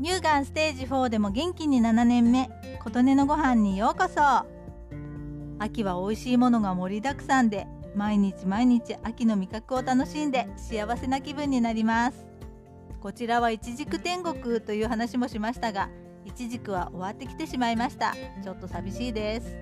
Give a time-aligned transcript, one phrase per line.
[0.00, 2.48] 乳がんステージ4でも元気に7年目。
[2.84, 4.20] 琴音のご飯にようこそ。
[5.58, 12.26] 秋は美味しいものが盛りだくさんで毎日毎日秋の味覚を楽しんで幸せな気分になります。
[13.00, 15.88] こちらはいちじく天国という話もしましたが
[16.24, 18.14] いちじくは終わってきてしまいました。
[18.44, 19.56] ちょっと寂しいです。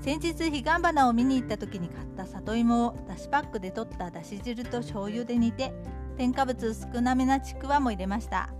[0.00, 5.72] 先日彼岸花を見に行った時に買った里芋をだしパックで取っただし汁と醤油で煮て
[6.16, 8.52] 添加物少なめなちくわも入れました。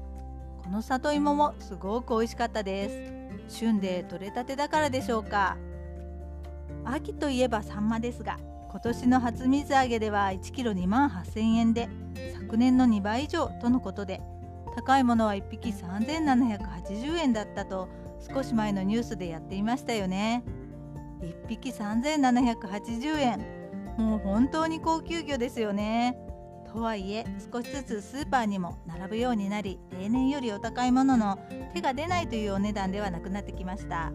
[0.69, 2.91] この里芋もすごく美味しかったで
[3.49, 3.57] す。
[3.57, 5.57] 旬で採れたてだからでしょうか。
[6.85, 8.37] 秋といえばサンマですが
[8.71, 11.89] 今年の初水揚げでは 1kg2 万8000円で
[12.39, 14.21] 昨年の2倍以上とのことで
[14.77, 17.89] 高いものは1匹3780円だったと
[18.31, 20.45] 少し前のニュースでやっていましたよね。
[21.23, 23.41] 1匹3780円。
[23.97, 26.19] もう本当に高級魚ですよね。
[26.79, 31.37] とはいえ少しずつスーパーにも並ぶようになり例年よりお高いものの
[31.75, 34.13] 手が出ないというお値段ではなくなってきました。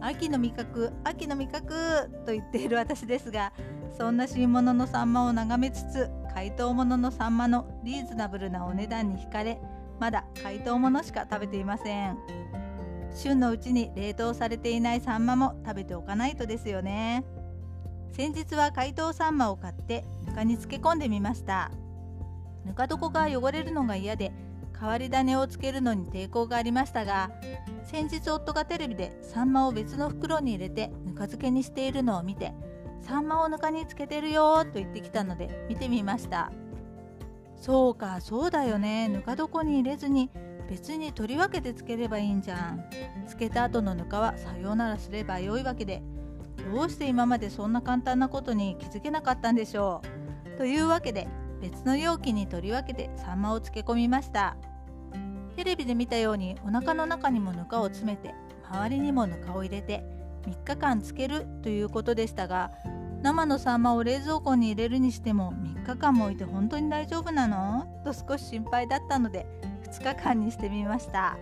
[0.00, 3.52] 秋の味覚秋の味覚と言っている私ですが
[3.98, 9.58] そんな新物のサンマを眺めつつ解凍物のサンマのリーズナブルなお値段に惹かれ
[9.98, 12.16] まだ解凍物しか食べていません。
[13.16, 17.24] 旬のうちに冷凍されていないサンマも食べておかないとですよね。
[18.14, 21.72] 先日は解凍サンマを買ってぬかに漬け込んでみました。
[22.64, 24.32] ぬか床が汚れるのが嫌で
[24.78, 27.32] 変わり種をつけるのに抵抗がありましたが
[27.82, 32.54] 先日夫がテレビでサンマを別の袋に入れてぬか漬けにしているのを見て
[33.02, 36.52] サンマをぬかにつけてるよと言ってきたので見てみました。
[37.56, 39.08] そうかそうだよね。
[39.08, 40.30] ぬか床に入れずに
[40.70, 42.84] 別に取り分けてつければいいんじゃん。
[43.26, 46.00] つけた後のぬかはさようならすればよいわけで
[46.72, 50.02] どうして今までそんな簡単なことに気づけなかったんでしょ
[50.54, 50.58] う？
[50.58, 51.28] というわけで
[51.60, 54.56] 別の容器に取り分けてサンマを漬け込みました。
[55.56, 58.34] テレビで見たようにお腹の中にもぬかを詰めて
[58.68, 60.02] 周りにもぬかを入れて
[60.46, 62.72] 3日間漬けるということでしたが
[63.22, 65.54] 生のサンマを冷蔵庫に入れるにしても
[65.84, 67.86] 3日間も置いて本当に大丈夫なの？
[68.04, 69.46] と少し心配だったので
[69.84, 71.38] 2日間にしてみました。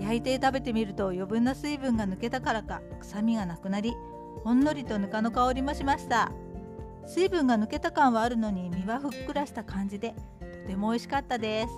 [0.00, 3.94] 焼いて食べてみると余分な水分が抜けたからか臭みがなくなり
[4.44, 6.32] ほんのりとぬかの香りもしました。
[7.06, 11.68] 水分が抜けた感はあるのに身はふっくらした感じでとても美味しかったです。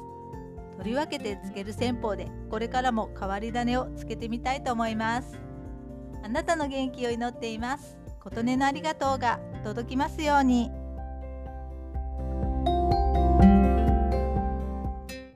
[0.79, 5.39] 取り分けてつける戦法でこれからも変わり種をつけてみたいと思います。
[6.23, 7.97] あなたの元気を祈っています。
[8.21, 10.71] 琴音のありがとうが届きますように。